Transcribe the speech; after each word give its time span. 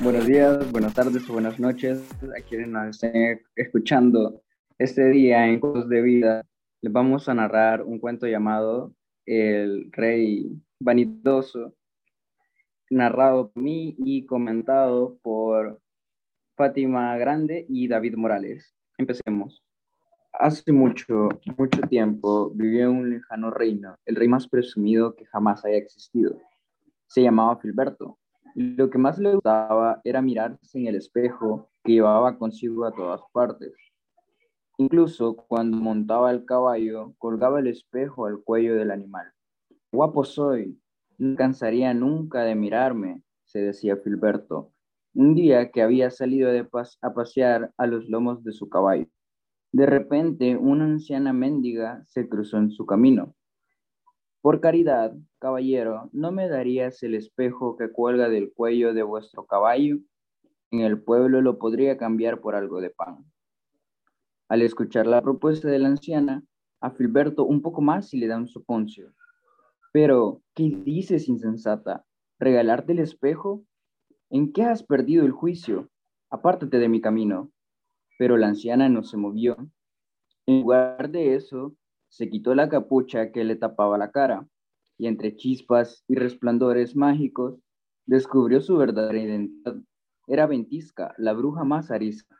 Buenos 0.00 0.26
días, 0.26 0.70
buenas 0.72 0.94
tardes 0.94 1.28
o 1.28 1.32
buenas 1.32 1.58
noches 1.58 2.02
a 2.36 2.40
quienes 2.42 2.68
nos 2.68 3.02
estén 3.02 3.40
escuchando. 3.56 4.42
Este 4.78 5.08
día 5.10 5.46
en 5.46 5.60
Cosas 5.60 5.88
de 5.88 6.02
Vida 6.02 6.46
les 6.82 6.92
vamos 6.92 7.28
a 7.28 7.34
narrar 7.34 7.82
un 7.82 7.98
cuento 7.98 8.26
llamado 8.26 8.94
El 9.26 9.90
Rey 9.92 10.50
Vanidoso, 10.80 11.74
narrado 12.94 13.50
por 13.50 13.62
mí 13.62 13.96
y 13.98 14.24
comentado 14.24 15.18
por 15.22 15.80
Fátima 16.56 17.16
Grande 17.18 17.66
y 17.68 17.88
David 17.88 18.14
Morales. 18.16 18.74
Empecemos. 18.96 19.64
Hace 20.32 20.72
mucho, 20.72 21.28
mucho 21.58 21.80
tiempo 21.88 22.50
vivió 22.54 22.90
un 22.90 23.10
lejano 23.10 23.50
reino, 23.50 23.96
el 24.04 24.14
rey 24.16 24.28
más 24.28 24.48
presumido 24.48 25.14
que 25.16 25.26
jamás 25.26 25.64
haya 25.64 25.76
existido. 25.76 26.38
Se 27.08 27.22
llamaba 27.22 27.56
Filberto. 27.56 28.18
Lo 28.54 28.88
que 28.88 28.98
más 28.98 29.18
le 29.18 29.34
gustaba 29.34 30.00
era 30.04 30.22
mirarse 30.22 30.78
en 30.78 30.86
el 30.86 30.94
espejo 30.94 31.68
que 31.82 31.94
llevaba 31.94 32.38
consigo 32.38 32.84
a 32.84 32.92
todas 32.92 33.20
partes. 33.32 33.72
Incluso 34.78 35.34
cuando 35.34 35.76
montaba 35.76 36.30
el 36.30 36.44
caballo, 36.44 37.14
colgaba 37.18 37.58
el 37.58 37.66
espejo 37.66 38.26
al 38.26 38.40
cuello 38.42 38.76
del 38.76 38.92
animal. 38.92 39.32
Guapo 39.92 40.24
soy, 40.24 40.80
no 41.18 41.36
cansaría 41.36 41.94
nunca 41.94 42.42
de 42.42 42.54
mirarme, 42.54 43.22
se 43.44 43.60
decía 43.60 43.96
Filberto, 43.96 44.72
un 45.14 45.34
día 45.34 45.70
que 45.70 45.82
había 45.82 46.10
salido 46.10 46.50
de 46.50 46.66
a 47.02 47.14
pasear 47.14 47.72
a 47.76 47.86
los 47.86 48.08
lomos 48.08 48.42
de 48.44 48.52
su 48.52 48.68
caballo. 48.68 49.06
De 49.72 49.86
repente, 49.86 50.56
una 50.56 50.84
anciana 50.84 51.32
mendiga 51.32 52.02
se 52.06 52.28
cruzó 52.28 52.58
en 52.58 52.70
su 52.70 52.86
camino. 52.86 53.34
Por 54.40 54.60
caridad, 54.60 55.16
caballero, 55.38 56.10
¿no 56.12 56.32
me 56.32 56.48
darías 56.48 57.02
el 57.02 57.14
espejo 57.14 57.76
que 57.76 57.90
cuelga 57.90 58.28
del 58.28 58.52
cuello 58.52 58.92
de 58.92 59.02
vuestro 59.02 59.46
caballo? 59.46 59.98
En 60.70 60.80
el 60.80 61.00
pueblo 61.00 61.40
lo 61.40 61.58
podría 61.58 61.96
cambiar 61.96 62.40
por 62.40 62.54
algo 62.54 62.80
de 62.80 62.90
pan. 62.90 63.24
Al 64.48 64.62
escuchar 64.62 65.06
la 65.06 65.22
propuesta 65.22 65.68
de 65.68 65.78
la 65.78 65.88
anciana, 65.88 66.42
a 66.80 66.90
Filberto 66.90 67.44
un 67.44 67.62
poco 67.62 67.80
más 67.80 68.12
y 68.12 68.18
le 68.18 68.26
da 68.26 68.36
un 68.36 68.48
soponcio. 68.48 69.12
Pero, 69.94 70.42
¿qué 70.56 70.64
dices, 70.84 71.28
insensata? 71.28 72.04
¿Regalarte 72.40 72.90
el 72.90 72.98
espejo? 72.98 73.64
¿En 74.28 74.52
qué 74.52 74.64
has 74.64 74.82
perdido 74.82 75.24
el 75.24 75.30
juicio? 75.30 75.88
Apártate 76.30 76.80
de 76.80 76.88
mi 76.88 77.00
camino. 77.00 77.52
Pero 78.18 78.36
la 78.36 78.48
anciana 78.48 78.88
no 78.88 79.04
se 79.04 79.16
movió. 79.16 79.56
En 80.46 80.62
lugar 80.62 81.10
de 81.10 81.36
eso, 81.36 81.76
se 82.08 82.28
quitó 82.28 82.56
la 82.56 82.68
capucha 82.68 83.30
que 83.30 83.44
le 83.44 83.54
tapaba 83.54 83.96
la 83.96 84.10
cara, 84.10 84.48
y 84.98 85.06
entre 85.06 85.36
chispas 85.36 86.02
y 86.08 86.16
resplandores 86.16 86.96
mágicos, 86.96 87.60
descubrió 88.04 88.60
su 88.60 88.76
verdadera 88.76 89.20
identidad. 89.20 89.76
Era 90.26 90.48
Ventisca, 90.48 91.14
la 91.18 91.34
bruja 91.34 91.62
más 91.62 91.92
arisca. 91.92 92.36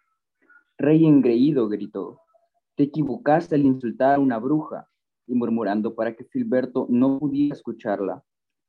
Rey 0.77 1.07
engreído, 1.07 1.69
gritó, 1.69 2.19
te 2.75 2.83
equivocaste 2.83 3.55
al 3.55 3.65
insultar 3.65 4.17
a 4.17 4.19
una 4.19 4.39
bruja 4.39 4.89
y 5.27 5.35
murmurando 5.35 5.95
para 5.95 6.15
que 6.15 6.25
Filberto 6.25 6.87
no 6.89 7.19
pudiera 7.19 7.55
escucharla, 7.55 8.23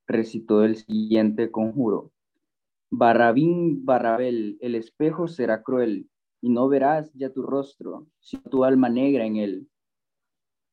recitó 0.07 0.63
el 0.63 0.77
siguiente 0.77 1.51
conjuro. 1.51 2.11
Barrabín, 2.91 3.85
Barrabel, 3.85 4.57
el 4.61 4.75
espejo 4.75 5.27
será 5.27 5.63
cruel, 5.63 6.09
y 6.41 6.49
no 6.49 6.67
verás 6.67 7.11
ya 7.13 7.31
tu 7.31 7.41
rostro, 7.41 8.07
sino 8.19 8.43
tu 8.43 8.63
alma 8.63 8.89
negra 8.89 9.25
en 9.25 9.37
él. 9.37 9.69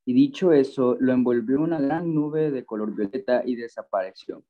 Y 0.05 0.15
dicho 0.15 0.53
eso, 0.53 0.97
lo 1.01 1.13
envolvió 1.13 1.61
una 1.61 1.81
gran 1.81 2.15
nube 2.15 2.51
de 2.51 2.65
color 2.65 2.95
violeta 2.95 3.43
y 3.47 3.57
desapareció. 3.57 4.45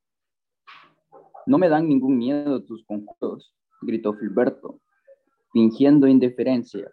No 1.46 1.58
me 1.58 1.68
dan 1.68 1.88
ningún 1.88 2.18
miedo 2.18 2.64
tus 2.64 2.84
conjuros, 2.84 3.54
gritó 3.82 4.14
Filberto, 4.14 4.80
fingiendo 5.52 6.06
indiferencia 6.06 6.92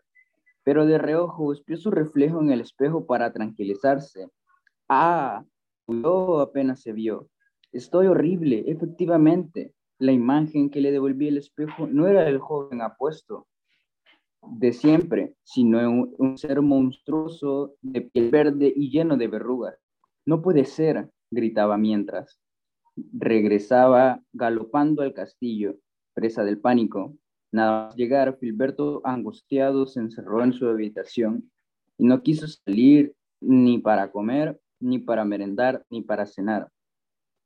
pero 0.70 0.86
de 0.86 1.00
reojo 1.00 1.52
espió 1.52 1.78
su 1.78 1.90
reflejo 1.90 2.42
en 2.42 2.52
el 2.52 2.62
espejo 2.62 3.08
para 3.08 3.34
tranquilizarse. 3.34 4.30
Ah, 4.88 5.44
yo 5.88 6.42
apenas 6.42 6.84
se 6.84 6.94
vio. 6.94 7.28
Estoy 7.72 8.06
horrible, 8.06 8.66
efectivamente. 8.68 9.74
La 9.98 10.12
imagen 10.12 10.70
que 10.70 10.80
le 10.80 10.92
devolví 10.92 11.28
el 11.28 11.38
espejo 11.38 11.88
no 11.88 12.06
era 12.06 12.30
el 12.30 12.38
joven 12.38 12.84
apuesto 12.84 13.48
de 14.44 14.72
siempre, 14.72 15.34
sino 15.42 15.80
un, 15.90 16.14
un 16.20 16.38
ser 16.38 16.62
monstruoso 16.62 17.74
de 17.82 18.02
piel 18.02 18.30
verde 18.30 18.72
y 18.76 18.92
lleno 18.92 19.18
de 19.18 19.28
verrugas. 19.28 19.76
No 20.24 20.44
puede 20.44 20.66
ser, 20.66 21.10
gritaba 21.32 21.80
mientras. 21.80 22.40
Regresaba 23.12 24.22
galopando 24.34 25.02
al 25.02 25.16
castillo, 25.16 25.78
presa 26.14 26.44
del 26.44 26.60
pánico. 26.60 27.16
Nada 27.52 27.88
más 27.88 27.96
llegar, 27.96 28.38
Filberto, 28.38 29.02
angustiado, 29.04 29.86
se 29.88 30.00
encerró 30.00 30.44
en 30.44 30.54
su 30.54 30.68
habitación 30.68 31.52
y 31.98 32.06
no 32.06 32.22
quiso 32.22 32.48
salir 32.48 33.16
ni 33.42 33.80
para 33.80 34.12
comer, 34.12 34.60
ni 34.80 35.00
para 35.00 35.26
merendar, 35.26 35.86
ni 35.90 36.02
para 36.02 36.26
cenar. 36.26 36.72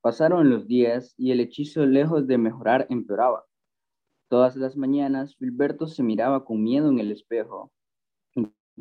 Pasaron 0.01 0.49
los 0.49 0.67
días 0.67 1.13
y 1.17 1.31
el 1.31 1.39
hechizo, 1.39 1.85
lejos 1.85 2.27
de 2.27 2.37
mejorar, 2.37 2.85
empeoraba. 2.89 3.45
Todas 4.27 4.55
las 4.57 4.75
mañanas, 4.75 5.35
Filberto 5.37 5.87
se 5.87 6.03
miraba 6.03 6.43
con 6.43 6.61
miedo 6.61 6.89
en 6.89 6.99
el 6.99 7.11
espejo. 7.11 7.71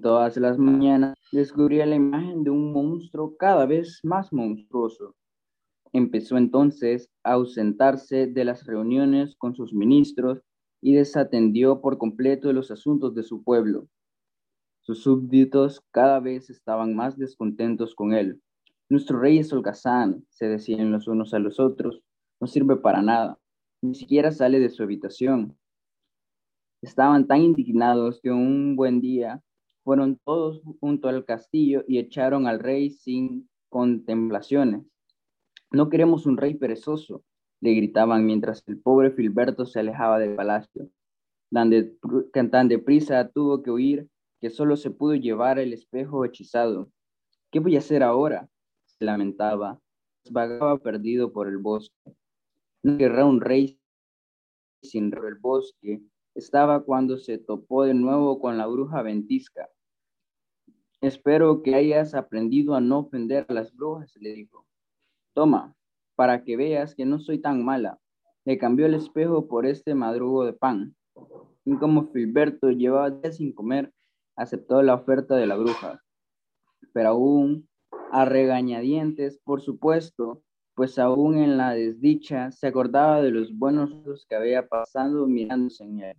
Todas 0.00 0.36
las 0.38 0.58
mañanas 0.58 1.14
descubría 1.30 1.86
la 1.86 1.94
imagen 1.94 2.42
de 2.42 2.50
un 2.50 2.72
monstruo 2.72 3.36
cada 3.36 3.66
vez 3.66 4.00
más 4.02 4.32
monstruoso. 4.32 5.14
Empezó 5.92 6.38
entonces 6.38 7.10
a 7.22 7.34
ausentarse 7.34 8.26
de 8.26 8.44
las 8.44 8.64
reuniones 8.66 9.36
con 9.36 9.54
sus 9.54 9.74
ministros 9.74 10.42
y 10.82 10.94
desatendió 10.94 11.80
por 11.80 11.96
completo 11.96 12.52
los 12.52 12.70
asuntos 12.70 13.14
de 13.14 13.22
su 13.22 13.42
pueblo. 13.42 13.88
Sus 14.80 15.04
súbditos 15.04 15.80
cada 15.92 16.18
vez 16.18 16.50
estaban 16.50 16.94
más 16.94 17.16
descontentos 17.16 17.94
con 17.94 18.12
él. 18.12 18.42
Nuestro 18.90 19.20
rey 19.20 19.38
es 19.38 19.52
holgazán, 19.52 20.26
se 20.28 20.48
decían 20.48 20.90
los 20.90 21.06
unos 21.06 21.32
a 21.32 21.38
los 21.38 21.60
otros, 21.60 22.02
no 22.40 22.48
sirve 22.48 22.76
para 22.76 23.00
nada, 23.00 23.38
ni 23.80 23.94
siquiera 23.94 24.32
sale 24.32 24.58
de 24.58 24.68
su 24.68 24.82
habitación. 24.82 25.56
Estaban 26.82 27.28
tan 27.28 27.42
indignados 27.42 28.20
que 28.20 28.32
un 28.32 28.74
buen 28.74 29.00
día 29.00 29.40
fueron 29.84 30.18
todos 30.24 30.62
junto 30.80 31.08
al 31.08 31.24
castillo 31.24 31.84
y 31.86 31.98
echaron 31.98 32.48
al 32.48 32.58
rey 32.58 32.90
sin 32.90 33.48
contemplaciones. 33.68 34.84
No 35.70 35.88
queremos 35.88 36.26
un 36.26 36.36
rey 36.36 36.54
perezoso, 36.54 37.22
le 37.62 37.74
gritaban 37.74 38.26
mientras 38.26 38.64
el 38.66 38.80
pobre 38.80 39.12
Filberto 39.12 39.64
se 39.64 39.78
alejaba 39.78 40.18
del 40.18 40.34
palacio. 40.34 40.90
Tan, 41.50 41.70
de, 41.70 41.96
tan 42.50 42.66
deprisa 42.68 43.28
tuvo 43.28 43.62
que 43.62 43.70
huir 43.70 44.08
que 44.40 44.50
solo 44.50 44.76
se 44.76 44.90
pudo 44.90 45.14
llevar 45.14 45.60
el 45.60 45.72
espejo 45.72 46.24
hechizado. 46.24 46.90
¿Qué 47.52 47.60
voy 47.60 47.76
a 47.76 47.78
hacer 47.78 48.02
ahora? 48.02 48.48
se 48.84 49.04
lamentaba. 49.04 49.80
Vagaba 50.28 50.76
perdido 50.78 51.32
por 51.32 51.46
el 51.46 51.58
bosque. 51.58 51.94
No 52.82 52.98
querrá 52.98 53.24
un 53.24 53.40
rey 53.40 53.78
sin 54.82 55.12
el 55.14 55.36
bosque. 55.36 56.02
Estaba 56.34 56.82
cuando 56.82 57.16
se 57.16 57.38
topó 57.38 57.84
de 57.84 57.94
nuevo 57.94 58.40
con 58.40 58.58
la 58.58 58.66
bruja 58.66 59.02
ventisca. 59.02 59.68
Espero 61.00 61.62
que 61.62 61.76
hayas 61.76 62.14
aprendido 62.14 62.74
a 62.74 62.80
no 62.80 63.00
ofender 63.00 63.46
a 63.48 63.52
las 63.52 63.72
brujas, 63.72 64.16
le 64.16 64.32
dijo. 64.32 64.66
Toma, 65.32 65.76
para 66.14 66.44
que 66.44 66.56
veas 66.56 66.94
que 66.94 67.04
no 67.04 67.18
soy 67.18 67.38
tan 67.38 67.64
mala. 67.64 67.98
Le 68.44 68.58
cambió 68.58 68.86
el 68.86 68.94
espejo 68.94 69.46
por 69.48 69.66
este 69.66 69.94
madrugo 69.94 70.44
de 70.44 70.52
pan. 70.52 70.94
Y 71.64 71.76
como 71.76 72.10
Filberto 72.12 72.70
llevaba 72.70 73.10
días 73.10 73.36
sin 73.36 73.52
comer, 73.52 73.92
aceptó 74.36 74.82
la 74.82 74.94
oferta 74.94 75.36
de 75.36 75.46
la 75.46 75.56
bruja. 75.56 76.02
Pero 76.92 77.10
aún 77.10 77.68
a 78.10 78.24
regañadientes, 78.24 79.38
por 79.44 79.62
supuesto, 79.62 80.42
pues 80.74 80.98
aún 80.98 81.38
en 81.38 81.56
la 81.56 81.72
desdicha 81.72 82.50
se 82.50 82.66
acordaba 82.66 83.22
de 83.22 83.30
los 83.30 83.56
buenos 83.56 83.92
años 83.92 84.26
que 84.28 84.34
había 84.34 84.66
pasado 84.68 85.26
mirándose 85.26 85.84
en 85.84 86.00
él. 86.00 86.16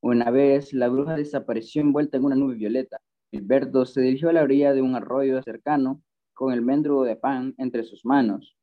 Una 0.00 0.30
vez 0.30 0.72
la 0.72 0.88
bruja 0.88 1.16
desapareció 1.16 1.82
envuelta 1.82 2.16
en 2.16 2.24
una 2.24 2.36
nube 2.36 2.54
violeta. 2.54 3.00
Filberto 3.30 3.84
se 3.86 4.00
dirigió 4.00 4.28
a 4.28 4.32
la 4.32 4.42
orilla 4.42 4.72
de 4.72 4.82
un 4.82 4.94
arroyo 4.94 5.42
cercano 5.42 6.00
con 6.36 6.52
el 6.52 6.60
mendrugo 6.60 7.04
de 7.04 7.16
pan 7.16 7.54
entre 7.56 7.82
sus 7.82 8.04
manos. 8.04 8.56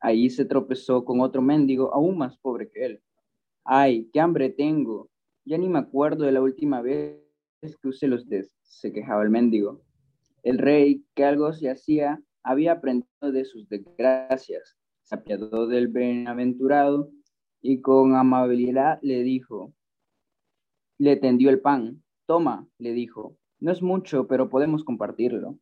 Ahí 0.00 0.30
se 0.30 0.44
tropezó 0.44 1.04
con 1.04 1.20
otro 1.20 1.42
mendigo 1.42 1.92
aún 1.92 2.16
más 2.16 2.38
pobre 2.38 2.70
que 2.70 2.84
él. 2.86 3.02
Ay, 3.64 4.08
qué 4.12 4.20
hambre 4.20 4.48
tengo. 4.48 5.10
Ya 5.44 5.58
ni 5.58 5.68
me 5.68 5.80
acuerdo 5.80 6.24
de 6.24 6.30
la 6.30 6.40
última 6.40 6.82
vez 6.82 7.20
que 7.82 7.88
usé 7.88 8.06
los 8.06 8.28
des, 8.28 8.52
se 8.62 8.92
quejaba 8.92 9.24
el 9.24 9.30
mendigo. 9.30 9.82
El 10.44 10.58
rey, 10.58 11.04
que 11.16 11.24
algo 11.24 11.52
se 11.52 11.68
hacía, 11.68 12.22
había 12.44 12.72
aprendido 12.72 13.32
de 13.32 13.44
sus 13.44 13.68
desgracias, 13.68 14.76
se 15.02 15.16
apiadó 15.16 15.66
del 15.66 15.88
bienaventurado 15.88 17.10
y 17.60 17.80
con 17.80 18.14
amabilidad 18.14 19.00
le 19.02 19.24
dijo, 19.24 19.72
le 20.98 21.16
tendió 21.16 21.50
el 21.50 21.60
pan. 21.60 22.04
Toma, 22.26 22.68
le 22.78 22.92
dijo, 22.92 23.36
no 23.58 23.72
es 23.72 23.82
mucho, 23.82 24.28
pero 24.28 24.48
podemos 24.48 24.84
compartirlo. 24.84 25.58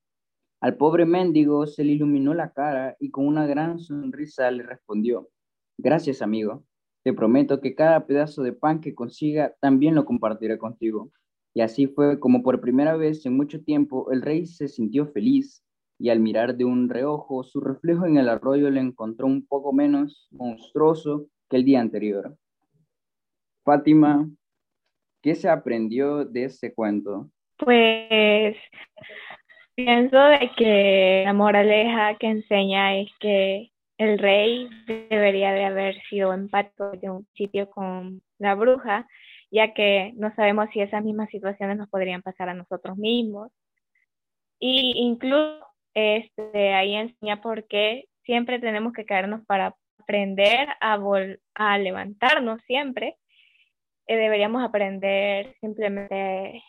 Al 0.61 0.77
pobre 0.77 1.05
mendigo 1.05 1.67
se 1.67 1.85
le 1.85 1.93
iluminó 1.93 2.35
la 2.35 2.53
cara 2.53 2.97
y 2.99 3.11
con 3.11 3.27
una 3.27 3.47
gran 3.47 3.79
sonrisa 3.79 4.51
le 4.51 4.63
respondió, 4.63 5.29
gracias 5.77 6.23
amigo, 6.23 6.65
te 7.05 7.13
prometo 7.13 7.61
que 7.61 7.75
cada 7.75 8.07
pedazo 8.07 8.43
de 8.43 8.55
pan 8.55 8.81
que 8.81 8.95
consiga 8.95 9.55
también 9.61 9.95
lo 9.95 10.07
compartiré 10.07 10.57
contigo. 10.57 11.11
Y 11.53 11.61
así 11.61 11.87
fue 11.87 12.19
como 12.19 12.43
por 12.43 12.61
primera 12.61 12.97
vez 12.97 13.27
en 13.27 13.37
mucho 13.37 13.63
tiempo 13.63 14.11
el 14.11 14.23
rey 14.23 14.47
se 14.47 14.69
sintió 14.69 15.07
feliz 15.07 15.65
y 15.99 16.09
al 16.09 16.21
mirar 16.21 16.57
de 16.57 16.65
un 16.65 16.89
reojo 16.89 17.45
su 17.45 17.61
reflejo 17.61 18.07
en 18.07 18.17
el 18.17 18.29
arroyo 18.29 18.71
le 18.71 18.81
encontró 18.81 19.27
un 19.27 19.47
poco 19.47 19.73
menos 19.73 20.29
monstruoso 20.33 21.27
que 21.49 21.57
el 21.57 21.65
día 21.65 21.81
anterior. 21.81 22.37
Fátima, 23.65 24.29
¿qué 25.23 25.35
se 25.35 25.49
aprendió 25.49 26.25
de 26.25 26.45
este 26.45 26.75
cuento? 26.75 27.31
Pues 27.59 28.57
pienso 29.75 30.19
de 30.19 30.51
que 30.57 31.23
la 31.25 31.33
moraleja 31.33 32.17
que 32.19 32.29
enseña 32.29 32.97
es 32.97 33.11
que 33.21 33.71
el 33.99 34.19
rey 34.19 34.69
debería 35.09 35.53
de 35.53 35.65
haber 35.65 36.01
sido 36.09 36.33
empático 36.33 36.91
de 36.93 37.11
un 37.11 37.27
sitio 37.35 37.71
con 37.71 38.23
la 38.39 38.55
bruja, 38.55 39.07
ya 39.51 39.73
que 39.73 40.13
no 40.17 40.35
sabemos 40.35 40.69
si 40.73 40.81
esas 40.81 41.05
mismas 41.05 41.31
situaciones 41.31 41.77
nos 41.77 41.89
podrían 41.89 42.23
pasar 42.23 42.49
a 42.49 42.55
nosotros 42.55 42.97
mismos. 42.97 43.53
Y 44.59 44.95
incluso 44.97 45.65
este, 45.95 46.75
ahí 46.75 46.95
enseña 46.95 47.41
por 47.41 47.67
qué 47.69 48.07
siempre 48.25 48.59
tenemos 48.59 48.93
que 48.93 49.05
caernos 49.05 49.45
para 49.47 49.75
aprender 50.01 50.69
a, 50.81 50.99
a 51.55 51.79
levantarnos 51.79 52.61
siempre. 52.67 53.17
Eh, 54.07 54.17
deberíamos 54.17 54.63
aprender 54.63 55.55
simplemente 55.61 56.63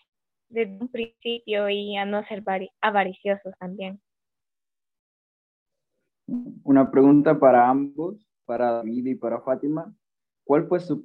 desde 0.56 0.78
un 0.80 0.88
principio 0.88 1.70
y 1.70 1.98
a 1.98 2.06
no 2.06 2.24
ser 2.26 2.44
avariciosos 2.82 3.54
también. 3.60 4.02
Una 6.64 6.90
pregunta 6.90 7.38
para 7.38 7.70
ambos, 7.70 8.16
para 8.46 8.72
David 8.72 9.06
y 9.06 9.16
para 9.16 9.42
Fátima. 9.42 9.94
¿Cuál 10.44 10.68
fue 10.68 10.80
su 10.80 11.02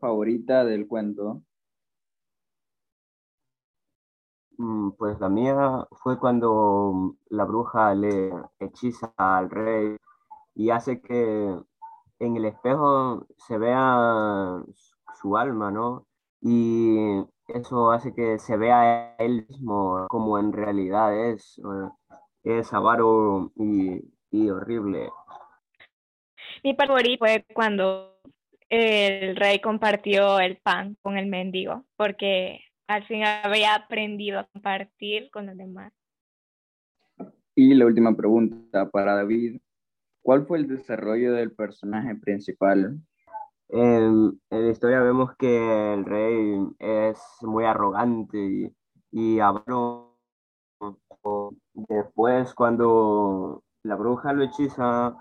favorita 0.00 0.64
del 0.64 0.88
cuento? 0.88 1.42
Mm, 4.56 4.92
pues 4.92 5.18
la 5.20 5.28
mía 5.28 5.86
fue 6.02 6.18
cuando 6.18 7.16
la 7.28 7.44
bruja 7.44 7.94
le 7.94 8.32
hechiza 8.60 9.12
al 9.16 9.50
rey 9.50 9.96
y 10.54 10.70
hace 10.70 11.00
que 11.00 11.58
en 12.20 12.36
el 12.36 12.44
espejo 12.46 13.26
se 13.36 13.58
vea 13.58 14.62
su 15.20 15.36
alma, 15.36 15.70
¿no? 15.70 16.06
Y 16.40 17.24
eso 17.48 17.90
hace 17.90 18.14
que 18.14 18.38
se 18.38 18.56
vea 18.56 19.16
él 19.18 19.46
mismo 19.48 20.06
como 20.08 20.38
en 20.38 20.52
realidad 20.52 21.30
es, 21.30 21.60
es 22.42 22.72
avaro 22.72 23.52
y 23.56 24.48
horrible. 24.50 25.10
Mi 26.62 26.74
favorito 26.74 27.18
fue 27.18 27.44
cuando 27.54 28.14
el 28.70 29.36
rey 29.36 29.60
compartió 29.60 30.40
el 30.40 30.56
pan 30.56 30.96
con 31.02 31.18
el 31.18 31.26
mendigo, 31.26 31.84
porque 31.96 32.60
al 32.86 33.04
fin 33.06 33.22
había 33.24 33.74
aprendido 33.74 34.40
a 34.40 34.48
compartir 34.52 35.30
con 35.30 35.46
los 35.46 35.56
demás. 35.56 35.92
Y 37.54 37.74
la 37.74 37.86
última 37.86 38.16
pregunta 38.16 38.90
para 38.90 39.14
David. 39.14 39.60
¿Cuál 40.22 40.46
fue 40.46 40.58
el 40.58 40.66
desarrollo 40.66 41.34
del 41.34 41.52
personaje 41.52 42.14
principal? 42.14 42.98
En, 43.68 44.40
la 44.50 44.68
historia 44.68 45.00
vemos 45.00 45.34
que 45.36 45.94
el 45.94 46.04
rey 46.04 46.66
es 46.78 47.20
muy 47.42 47.64
arrogante 47.64 48.38
y, 48.38 48.76
y 49.10 49.40
Después, 51.74 52.54
cuando 52.54 53.62
la 53.82 53.96
bruja 53.96 54.32
lo 54.32 54.44
hechiza 54.44 55.16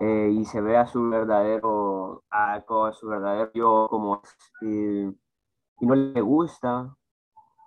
eh, 0.00 0.30
y 0.32 0.44
se 0.44 0.60
ve 0.60 0.76
a 0.76 0.86
su 0.86 1.08
verdadero, 1.08 2.22
a, 2.30 2.62
su 2.92 3.08
verdadero 3.08 3.50
yo 3.54 3.88
como 3.90 4.22
y, 4.60 5.06
y 5.06 5.86
no 5.86 5.94
le 5.94 6.20
gusta 6.20 6.94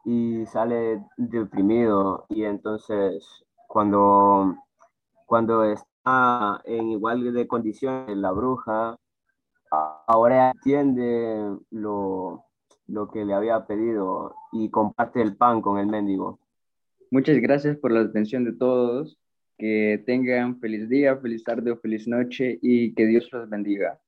y 0.05 0.45
sale 0.45 1.03
deprimido. 1.17 2.25
Y 2.29 2.43
entonces 2.43 3.45
cuando, 3.67 4.55
cuando 5.25 5.63
está 5.63 6.61
en 6.65 6.89
igual 6.89 7.33
de 7.33 7.47
condiciones 7.47 8.17
la 8.17 8.31
bruja, 8.31 8.97
ahora 9.71 10.51
entiende 10.51 11.57
lo, 11.71 12.45
lo 12.88 13.10
que 13.10 13.25
le 13.25 13.33
había 13.33 13.66
pedido 13.66 14.36
y 14.51 14.69
comparte 14.69 15.21
el 15.21 15.36
pan 15.36 15.62
con 15.62 15.77
el 15.80 15.88
mendigo. 15.88 16.39
Muchas 17.12 17.38
gracias 17.38 17.77
por 17.77 17.92
la 17.92 18.01
atención 18.01 18.45
de 18.45 18.54
todos. 18.54 19.18
Que 19.57 20.01
tengan 20.06 20.57
feliz 20.62 20.88
día, 20.88 21.18
feliz 21.18 21.44
tarde 21.44 21.71
o 21.71 21.77
feliz 21.77 22.07
noche 22.07 22.57
y 22.62 22.94
que 22.94 23.06
Dios 23.06 23.27
los 23.33 23.50
bendiga. 23.50 24.00